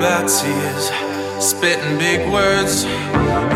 Everybody's 0.00 0.90
spitting 1.44 1.98
big 1.98 2.26
words. 2.32 2.84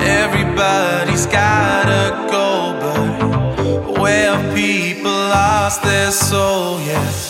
Everybody's 0.05 1.25
gotta 1.27 2.31
go, 2.31 2.77
but 2.81 3.99
where 3.99 4.37
people 4.55 5.11
lost 5.11 5.83
their 5.83 6.11
soul, 6.11 6.81
yeah. 6.81 7.24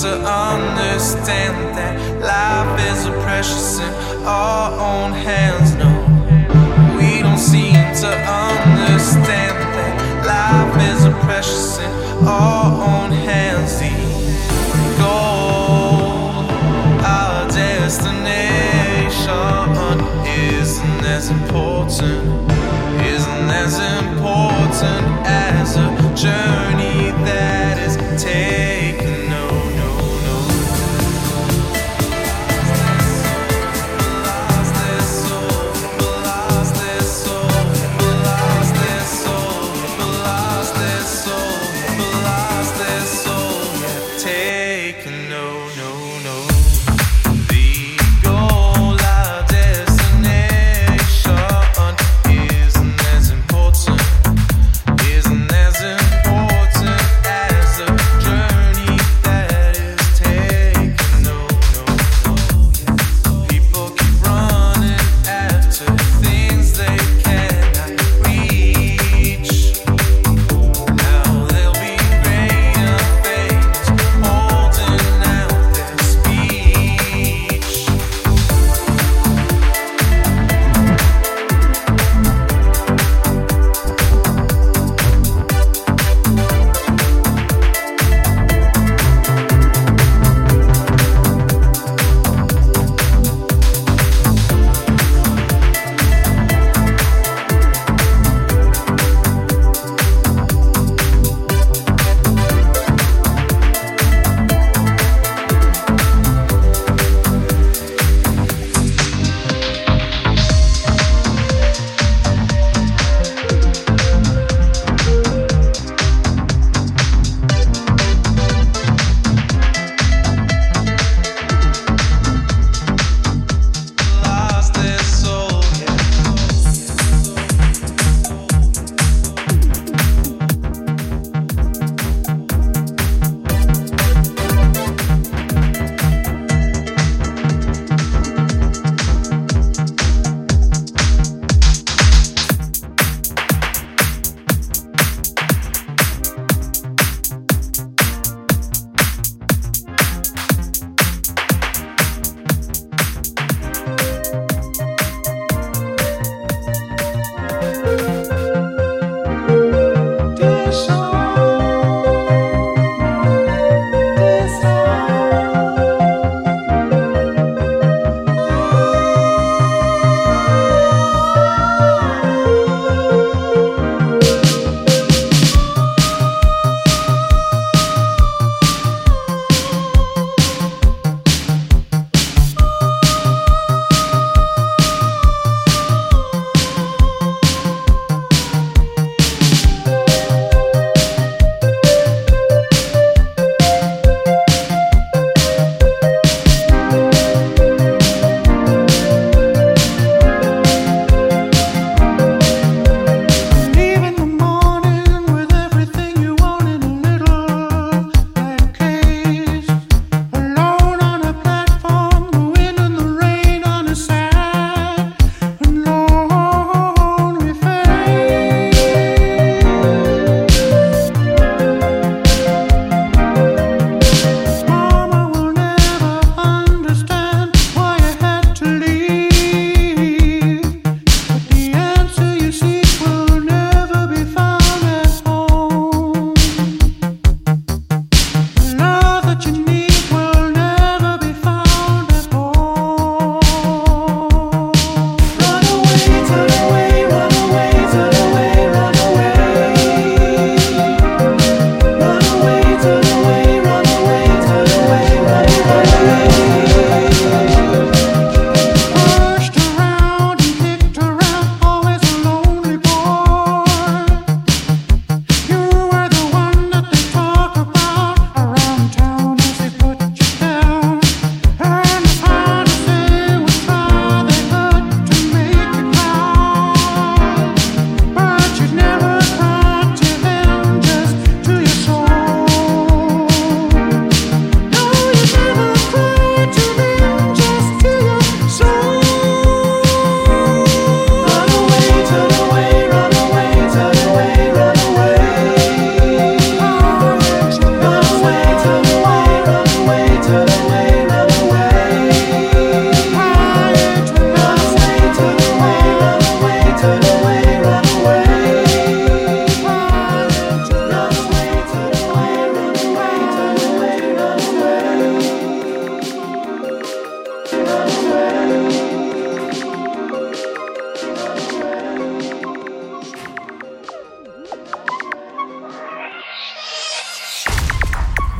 to 0.00 0.08
understand 0.08 1.76
that 1.76 1.94
life 2.22 2.80
is 2.90 3.04
a 3.04 3.12
precious 3.20 3.78
in 3.80 3.92
our 4.24 4.72
own 4.72 5.12
hands. 5.12 5.74
No, 5.74 5.90
we 6.96 7.20
don't 7.20 7.36
seem 7.36 7.74
to 7.74 8.08
understand 8.08 9.58
that 9.76 9.92
life 10.24 10.74
is 10.90 11.04
a 11.04 11.12
precious 11.26 11.78
in 11.80 12.26
our 12.26 12.59
can 45.00 45.30
know 45.30 45.59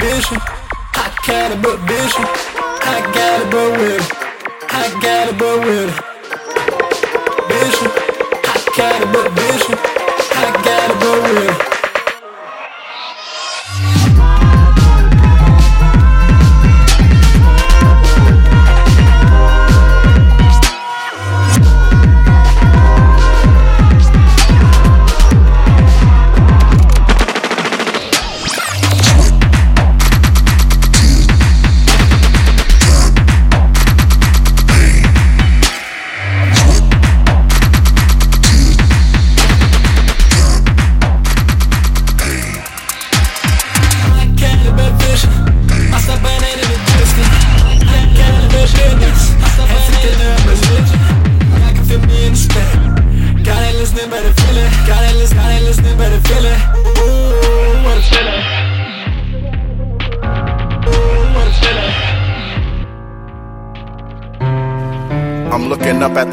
vision. 0.01 0.39
I 0.95 1.13
got 1.27 1.53
a 1.53 1.57
but 1.57 1.79
vision. 1.81 2.25
I 2.25 3.01
got 3.13 3.43
a 3.43 3.51
but 3.51 3.71
with 3.79 4.01
it. 4.01 4.07
I 4.71 4.85
got 5.05 5.29
a 5.29 5.35
but 5.37 5.59
with 5.61 5.89
it. 5.89 6.05
Vision. 7.53 7.91
I 8.45 8.57
got 8.77 9.03
a 9.03 9.07
but 9.13 9.29
vision. 9.33 9.77
I 10.33 10.51
got 10.65 10.91
a 10.91 10.95
but 11.01 11.23
with 11.23 11.67
it. 11.67 11.70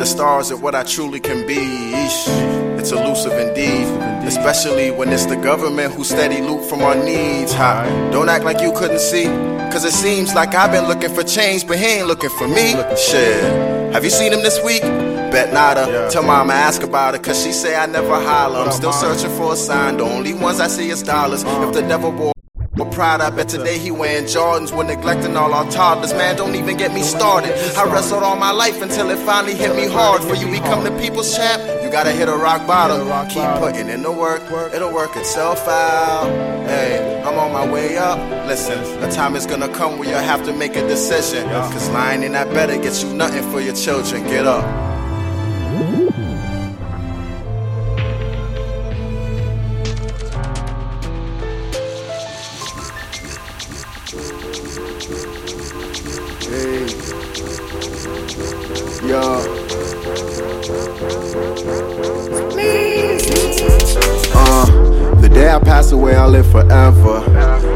Stars 0.08 0.52
at 0.52 0.60
what 0.60 0.74
I 0.74 0.84
truly 0.84 1.20
can 1.20 1.46
be. 1.46 1.60
It's 2.80 2.92
elusive 2.92 3.34
indeed, 3.34 3.86
especially 4.26 4.90
when 4.90 5.10
it's 5.10 5.26
the 5.26 5.36
government 5.36 5.94
who 5.94 6.04
steady 6.04 6.42
loot 6.42 6.64
from 6.70 6.82
our 6.82 6.96
needs. 6.96 7.54
Hi, 7.54 7.86
don't 8.12 8.30
act 8.30 8.46
like 8.46 8.62
you 8.62 8.72
couldn't 8.74 9.00
see, 9.00 9.26
cause 9.72 9.84
it 9.84 9.92
seems 9.92 10.34
like 10.34 10.56
I've 10.56 10.72
been 10.72 10.88
looking 10.88 11.14
for 11.14 11.24
change, 11.24 11.68
but 11.68 11.78
he 11.78 11.86
ain't 11.86 12.08
looking 12.08 12.30
for 12.32 12.48
me. 12.48 12.72
Shit, 12.96 13.44
have 13.94 14.04
you 14.04 14.10
seen 14.10 14.32
him 14.34 14.42
this 14.42 14.64
week? 14.64 14.82
Bet 14.82 15.54
nada. 15.54 15.92
Yeah. 15.92 16.10
Tell 16.10 16.24
mama 16.24 16.54
ask 16.54 16.82
about 16.82 17.16
it, 17.16 17.24
cause 17.24 17.44
she 17.44 17.52
say 17.52 17.76
I 17.76 17.86
never 17.86 18.16
holler. 18.16 18.60
I'm 18.60 18.72
still 18.72 18.94
searching 18.94 19.32
for 19.38 19.54
a 19.54 19.56
sign. 19.56 19.98
The 19.98 20.04
only 20.04 20.34
ones 20.34 20.60
I 20.60 20.68
see 20.68 20.90
is 20.90 21.04
dollars. 21.04 21.44
If 21.44 21.74
the 21.74 21.82
devil 21.82 22.12
bore 22.12 22.37
but 22.78 22.92
proud, 22.92 23.22
I 23.22 23.30
bet 23.30 23.50
today 23.50 23.80
he 23.80 23.92
wearing 23.92 24.26
Jordans. 24.26 24.72
We're 24.76 24.84
neglecting 24.84 25.36
all 25.36 25.54
our 25.54 25.70
toddlers. 25.72 26.14
Man, 26.14 26.36
don't 26.36 26.56
even 26.56 26.78
get 26.78 26.94
me 26.94 27.02
started. 27.02 27.52
I 27.76 27.92
wrestled 27.92 28.24
all 28.24 28.36
my 28.36 28.52
life 28.52 28.82
until 28.82 29.10
it 29.10 29.18
finally 29.26 29.56
hit 29.56 29.76
me 29.76 29.88
hard. 29.88 30.22
For 30.24 30.36
you 30.36 30.50
become 30.50 30.84
the 30.84 30.92
people's 31.00 31.36
champ, 31.36 31.64
you 31.84 31.90
gotta 31.92 32.12
hit 32.12 32.30
a 32.30 32.36
rock 32.36 32.68
bottom. 32.68 33.08
Keep 33.30 33.50
putting 33.60 33.90
in 33.90 34.04
the 34.04 34.12
work, 34.12 34.44
it'll 34.74 34.94
work 34.94 35.16
itself 35.16 35.68
out. 35.68 36.30
Hey, 36.68 37.22
I'm 37.26 37.38
on 37.40 37.52
my 37.52 37.70
way 37.70 37.98
up. 37.98 38.20
Listen, 38.48 38.80
a 39.04 39.12
time 39.12 39.36
is 39.36 39.46
gonna 39.46 39.70
come 39.70 39.98
where 39.98 40.10
you'll 40.10 40.20
have 40.20 40.46
to 40.46 40.54
make 40.54 40.76
a 40.76 40.88
decision. 40.88 41.48
Cause 41.48 41.90
lying 41.90 42.24
in 42.24 42.34
that 42.34 42.50
better 42.54 42.78
gets 42.78 43.04
you 43.04 43.14
nothing 43.14 43.50
for 43.52 43.60
your 43.60 43.76
children. 43.76 44.24
Get 44.26 44.46
up. 44.46 44.87
Uh, 57.40 57.44
pass 65.60 65.92
away, 65.92 66.16
I'll 66.16 66.30
live 66.30 66.52
forever. 66.52 67.20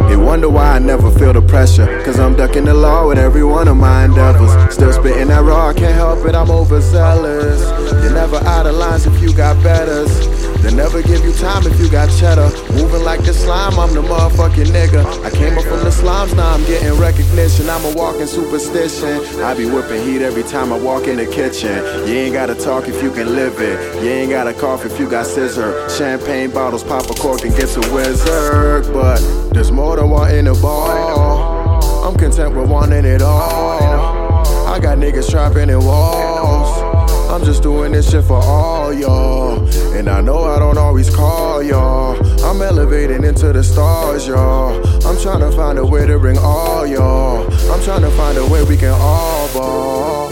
They 0.10 0.16
wonder 0.16 0.50
why 0.50 0.76
I 0.76 0.80
never 0.80 1.12
feel 1.12 1.34
the 1.34 1.44
pressure. 1.44 1.86
Cause 2.04 2.20
I'm 2.20 2.36
ducking 2.36 2.66
the 2.66 2.74
law 2.74 3.08
with 3.08 3.20
every 3.20 3.44
one 3.44 3.68
of 3.68 3.78
my 3.78 4.06
endeavors. 4.06 4.52
Still 4.74 4.94
spitting 4.94 5.28
that 5.28 5.44
raw, 5.44 5.68
I 5.68 5.74
can't 5.74 5.94
help 5.94 6.26
it, 6.26 6.34
I'm 6.34 6.50
overzealous. 6.50 7.62
You're 8.04 8.14
never 8.14 8.38
out 8.38 8.66
of 8.66 8.76
lines 8.76 9.06
if 9.06 9.22
you 9.22 9.32
got 9.32 9.62
betters. 9.62 10.41
They 10.62 10.74
never 10.76 11.02
give 11.02 11.24
you 11.26 11.34
time 11.34 11.66
if 11.66 11.80
you 11.80 11.90
got 11.90 12.10
cheddar. 12.20 12.50
Moving 12.74 13.04
like 13.04 13.24
the 13.24 13.34
slime, 13.34 13.80
I'm 13.80 13.94
the 13.96 14.02
motherfucking 14.02 14.68
nigga. 14.68 15.04
I 15.26 15.32
came 15.32 15.58
up 15.58 15.64
from 15.64 15.80
the 15.80 15.90
slimes, 15.90 16.36
now 16.36 16.54
I'm 16.54 16.64
getting 16.66 16.94
recognition. 17.00 17.68
I'm 17.68 17.84
a 17.86 17.96
walking 17.96 18.28
superstition. 18.28 19.42
I 19.42 19.56
be 19.56 19.66
whipping 19.66 20.04
heat 20.04 20.22
every 20.22 20.44
time 20.44 20.72
I 20.72 20.78
walk 20.78 21.08
in 21.08 21.18
the 21.18 21.26
kitchen. 21.26 21.78
You 22.08 22.14
ain't 22.14 22.34
gotta 22.34 22.54
talk 22.54 22.88
if 22.88 23.02
you 23.02 23.12
can 23.12 23.36
live 23.36 23.60
it. 23.60 24.04
You 24.04 24.10
ain't 24.10 24.30
gotta 24.30 24.54
cough 24.54 24.86
if 24.86 25.00
you 25.00 25.10
got 25.10 25.26
scissor. 25.26 25.90
Champagne 25.90 26.52
bottles 26.52 26.84
pop 26.84 27.10
a 27.10 27.14
cork 27.16 27.42
and 27.44 27.56
get 27.56 27.76
a 27.76 27.94
wizard. 27.94 28.94
But 28.94 29.20
there's 29.54 29.72
more 29.72 29.96
than 29.96 30.10
one 30.12 30.30
in 30.36 30.46
the 30.46 30.54
ball. 30.54 32.06
I'm 32.06 32.16
content 32.18 32.56
with 32.56 32.70
wanting 32.70 33.06
it 33.06 33.22
all. 33.24 34.22
I 34.68 34.80
got 34.80 35.00
niggas 35.00 35.30
trapping 35.30 35.70
in 35.70 35.84
walls. 35.84 36.91
I'm 37.32 37.46
just 37.46 37.64
doing 37.64 37.94
this 37.94 38.12
shit 38.12 38.26
for 38.26 38.44
all 38.44 38.92
y'all. 38.94 39.66
And 39.96 40.10
I 40.10 40.20
know 40.20 40.44
I 40.44 40.60
don't 40.60 40.78
always 40.78 41.10
call 41.10 41.64
y'all. 41.64 42.18
I'm 42.44 42.62
elevating 42.62 43.24
into 43.24 43.54
the 43.54 43.64
stars, 43.64 44.28
y'all. 44.28 44.76
I'm 45.08 45.18
trying 45.18 45.40
to 45.40 45.50
find 45.56 45.80
a 45.80 45.86
way 45.86 46.06
to 46.06 46.20
bring 46.20 46.38
all 46.38 46.86
y'all. 46.86 47.50
I'm 47.72 47.82
trying 47.84 48.02
to 48.02 48.12
find 48.12 48.38
a 48.38 48.46
way 48.46 48.64
we 48.66 48.76
can 48.76 48.92
all 48.92 49.48
ball. 49.54 50.30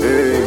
Hey, 0.00 0.42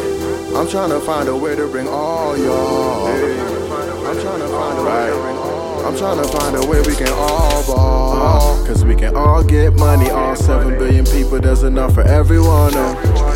I'm 0.56 0.68
trying 0.68 0.90
to 0.90 0.98
find 0.98 1.28
a 1.28 1.36
way 1.36 1.54
to 1.54 1.68
bring 1.68 1.86
all 1.86 2.36
y'all. 2.36 3.06
Hey, 3.06 3.38
I'm 3.40 4.20
trying 4.20 4.40
to 4.40 4.48
find 4.48 4.76
a 4.76 4.82
way 4.82 5.10
to 5.10 5.22
bring 5.22 5.39
I'm 5.84 5.96
trying 5.96 6.22
to 6.22 6.28
find 6.28 6.56
a 6.56 6.66
way 6.66 6.80
we 6.82 6.94
can 6.94 7.08
all 7.12 7.66
ball. 7.66 8.66
Cause 8.66 8.84
we 8.84 8.94
can 8.94 9.16
all 9.16 9.42
get 9.42 9.74
money. 9.74 10.10
All 10.10 10.36
7 10.36 10.78
billion 10.78 11.04
people, 11.04 11.40
there's 11.40 11.62
enough 11.62 11.94
for 11.94 12.02
everyone. 12.02 12.72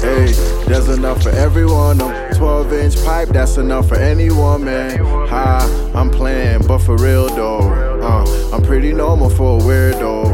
Hey, 0.01 0.33
there's 0.67 0.89
enough 0.89 1.23
for 1.23 1.31
everyone. 1.31 1.99
12 2.35 2.73
inch 2.73 3.05
pipe, 3.05 3.29
that's 3.29 3.57
enough 3.57 3.89
for 3.89 3.97
any 3.97 4.31
woman. 4.31 4.99
Ha, 5.29 5.93
I'm 5.95 6.11
playing, 6.11 6.67
but 6.67 6.79
for 6.79 6.97
real 6.97 7.29
though. 7.35 7.61
Uh, 8.03 8.51
I'm 8.55 8.63
pretty 8.63 8.93
normal 8.93 9.31
for 9.31 9.59
a 9.59 9.63
weirdo. 9.63 10.34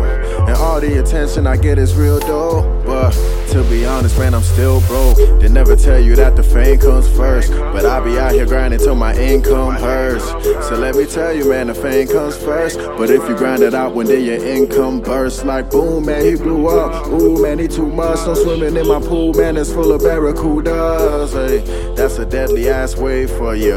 And 0.50 0.58
all 0.58 0.80
the 0.80 0.98
attention 0.98 1.46
I 1.46 1.56
get 1.56 1.78
is 1.78 1.94
real 1.94 2.18
dope. 2.18 2.84
But 2.84 3.12
to 3.52 3.62
be 3.70 3.86
honest, 3.86 4.18
man, 4.18 4.34
I'm 4.34 4.42
still 4.42 4.80
broke. 4.80 5.16
They 5.40 5.48
never 5.48 5.76
tell 5.76 6.00
you 6.00 6.16
that 6.16 6.34
the 6.34 6.42
fame 6.42 6.80
comes 6.80 7.06
first. 7.08 7.52
But 7.52 7.86
I 7.86 8.00
be 8.00 8.18
out 8.18 8.32
here 8.32 8.46
grinding 8.46 8.80
till 8.80 8.96
my 8.96 9.14
income 9.14 9.74
hurts. 9.74 10.26
So 10.66 10.76
let 10.76 10.96
me 10.96 11.06
tell 11.06 11.32
you, 11.32 11.48
man, 11.48 11.68
the 11.68 11.74
fame 11.74 12.08
comes 12.08 12.36
first. 12.36 12.78
But 12.78 13.10
if 13.10 13.28
you 13.28 13.36
grind 13.36 13.62
it 13.62 13.74
out, 13.74 13.94
when 13.94 14.08
then 14.08 14.24
your 14.24 14.44
income 14.44 15.00
bursts. 15.00 15.44
Like 15.44 15.70
boom, 15.70 16.06
man, 16.06 16.24
he 16.24 16.34
blew 16.34 16.66
up. 16.66 17.06
Ooh, 17.06 17.40
man, 17.40 17.60
he 17.60 17.68
too 17.68 17.86
much. 17.86 18.18
I'm 18.26 18.34
swimming 18.34 18.76
in 18.76 18.88
my 18.88 18.98
pool, 18.98 19.32
man, 19.34 19.56
it's 19.56 19.72
full 19.72 19.92
of 19.92 20.00
barracudas. 20.00 21.32
Hey, 21.32 21.94
that's 21.94 22.18
a 22.18 22.26
deadly 22.26 22.68
ass 22.68 22.96
wave 22.96 23.30
for 23.30 23.54
you. 23.54 23.74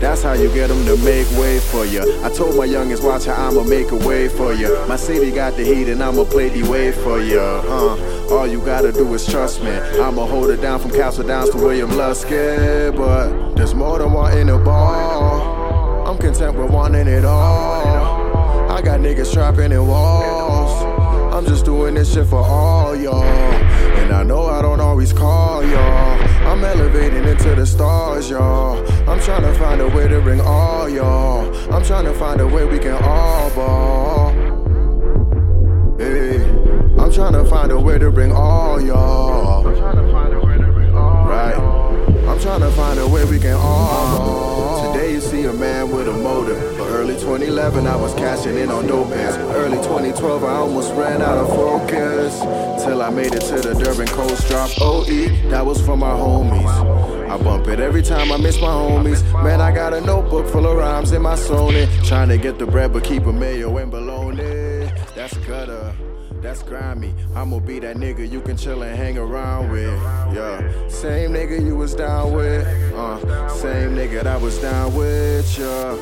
That's 0.00 0.24
how 0.24 0.32
you 0.32 0.52
get 0.52 0.70
them 0.70 0.84
to 0.86 0.96
make 1.04 1.30
way 1.38 1.60
for 1.60 1.84
you. 1.84 2.02
I 2.24 2.30
told 2.30 2.56
my 2.56 2.64
youngest, 2.64 3.04
watch 3.04 3.26
how 3.26 3.48
I'ma 3.48 3.62
make 3.62 3.92
a 3.92 3.96
way 3.96 4.28
for 4.28 4.52
you. 4.52 4.76
My 4.88 4.96
city 4.96 5.30
got 5.30 5.56
the 5.56 5.64
heat 5.64 5.88
and 5.88 6.02
I'ma 6.16 6.24
play 6.30 6.48
the 6.48 6.66
wave 6.66 6.94
for 6.94 7.20
you. 7.20 7.38
Uh, 7.38 8.28
all 8.30 8.46
you 8.46 8.64
gotta 8.64 8.90
do 8.90 9.12
is 9.12 9.26
trust 9.26 9.62
me. 9.62 9.68
I'ma 9.68 10.24
hold 10.24 10.48
it 10.48 10.62
down 10.62 10.80
from 10.80 10.90
Castle 10.92 11.26
Downs 11.26 11.50
to 11.50 11.58
William 11.58 11.90
Lusky. 11.90 12.96
But 12.96 13.54
there's 13.54 13.74
more 13.74 13.98
than 13.98 14.14
one 14.14 14.38
in 14.38 14.46
the 14.46 14.56
ball. 14.56 16.08
I'm 16.08 16.16
content 16.16 16.56
with 16.56 16.70
wanting 16.70 17.06
it 17.06 17.26
all. 17.26 18.70
I 18.70 18.80
got 18.80 19.00
niggas 19.00 19.30
trapping 19.30 19.72
in 19.72 19.86
walls. 19.86 21.34
I'm 21.34 21.44
just 21.44 21.66
doing 21.66 21.92
this 21.92 22.14
shit 22.14 22.26
for 22.26 22.42
all 22.42 22.96
y'all. 22.96 23.22
And 23.22 24.10
I 24.10 24.22
know 24.22 24.46
I 24.46 24.62
don't 24.62 24.80
always 24.80 25.12
call 25.12 25.62
y'all. 25.66 26.22
I'm 26.46 26.64
elevating 26.64 27.24
into 27.24 27.54
the 27.54 27.66
stars, 27.66 28.30
y'all. 28.30 28.78
I'm 29.06 29.20
trying 29.20 29.42
to 29.42 29.52
find 29.58 29.82
a 29.82 29.88
way 29.88 30.08
to 30.08 30.22
bring 30.22 30.40
all 30.40 30.88
y'all. 30.88 31.54
I'm 31.70 31.84
trying 31.84 32.06
to 32.06 32.14
find 32.14 32.40
a 32.40 32.46
way 32.46 32.64
we 32.64 32.78
can 32.78 32.94
all 33.02 33.50
ball. 33.50 34.45
Hey, 35.98 36.42
I'm 36.98 37.10
trying 37.10 37.32
to 37.32 37.44
find 37.46 37.72
a 37.72 37.80
way 37.80 37.98
to 37.98 38.10
bring 38.10 38.30
all 38.30 38.78
y'all. 38.78 39.64
Right. 39.64 41.56
I'm 42.28 42.38
trying 42.38 42.60
to 42.60 42.70
find 42.72 43.00
a 43.00 43.08
way 43.08 43.24
we 43.24 43.38
can 43.38 43.54
all. 43.54 44.92
Today 44.92 45.12
you 45.12 45.20
see 45.22 45.44
a 45.44 45.52
man 45.54 45.90
with 45.90 46.06
a 46.06 46.12
motive. 46.12 46.76
But 46.76 46.88
early 46.88 47.14
2011 47.14 47.86
I 47.86 47.96
was 47.96 48.12
cashing 48.14 48.58
in 48.58 48.70
on 48.70 48.86
dope 48.86 49.08
pants. 49.08 49.38
Early 49.38 49.78
2012 49.78 50.44
I 50.44 50.56
almost 50.56 50.92
ran 50.92 51.22
out 51.22 51.38
of 51.38 51.48
focus. 51.48 52.40
Till 52.84 53.00
I 53.00 53.08
made 53.08 53.32
it 53.34 53.40
to 53.40 53.60
the 53.60 53.72
Durban 53.82 54.08
Coast 54.08 54.46
drop 54.48 54.70
OE. 54.82 55.28
That 55.48 55.64
was 55.64 55.80
for 55.80 55.96
my 55.96 56.10
homies. 56.10 57.26
I 57.30 57.38
bump 57.38 57.68
it 57.68 57.80
every 57.80 58.02
time 58.02 58.30
I 58.30 58.36
miss 58.36 58.60
my 58.60 58.68
homies. 58.68 59.22
Man, 59.42 59.62
I 59.62 59.72
got 59.72 59.94
a 59.94 60.00
notebook 60.02 60.46
full 60.46 60.66
of 60.66 60.76
rhymes 60.76 61.12
in 61.12 61.22
my 61.22 61.34
Sony. 61.34 61.88
Trying 62.06 62.28
to 62.28 62.36
get 62.36 62.58
the 62.58 62.66
bread 62.66 62.92
but 62.92 63.02
keep 63.02 63.24
a 63.24 63.32
mayo 63.32 63.78
and 63.78 63.90
bologna. 63.90 64.05
Grimy. 66.66 67.14
I'ma 67.34 67.60
be 67.60 67.78
that 67.80 67.96
nigga 67.96 68.30
you 68.30 68.40
can 68.40 68.56
chill 68.56 68.82
and 68.82 68.96
hang 68.96 69.16
around 69.16 69.70
with. 69.70 69.98
Yeah, 70.34 70.88
same 70.88 71.32
nigga 71.32 71.64
you 71.64 71.76
was 71.76 71.94
down 71.94 72.32
with. 72.32 72.66
Uh, 72.92 73.48
same 73.48 73.94
nigga 73.94 74.24
that 74.24 74.40
was 74.40 74.58
down 74.58 74.94
with 74.94 75.58
ya. 75.58 75.96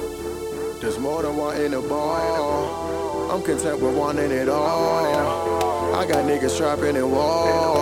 There's 0.80 0.98
more 0.98 1.22
than 1.22 1.36
one 1.36 1.56
in 1.60 1.70
the 1.70 1.80
ball. 1.80 3.30
I'm 3.30 3.42
content 3.42 3.80
with 3.80 3.96
wanting 3.96 4.30
it 4.30 4.48
all. 4.48 5.94
I 5.94 6.06
got 6.06 6.24
niggas 6.24 6.56
trapping 6.56 6.96
in 6.96 7.10
walls. 7.10 7.73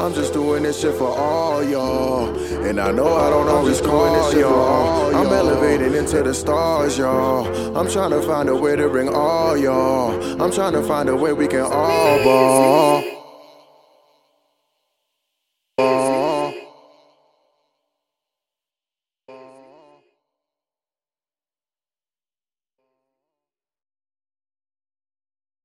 I'm 0.00 0.14
just 0.14 0.32
doing 0.32 0.62
this 0.62 0.80
shit 0.80 0.94
for 0.94 1.08
all 1.08 1.62
y'all. 1.62 2.28
And 2.64 2.80
I 2.80 2.92
know 2.92 3.14
I 3.14 3.30
don't 3.30 3.48
always 3.48 3.80
call 3.80 4.32
y'all. 4.32 5.14
I'm 5.14 5.26
elevating 5.26 5.94
into 5.94 6.22
the 6.22 6.32
stars, 6.32 6.96
y'all. 6.96 7.76
I'm 7.76 7.90
trying 7.90 8.10
to 8.10 8.22
find 8.22 8.48
a 8.48 8.54
way 8.54 8.76
to 8.76 8.88
bring 8.88 9.08
all 9.08 9.56
y'all. 9.56 10.40
I'm 10.40 10.52
trying 10.52 10.74
to 10.74 10.82
find 10.82 11.08
a 11.08 11.16
way 11.16 11.32
we 11.32 11.48
can 11.48 11.62
all 11.62 12.22
ball. 12.22 13.17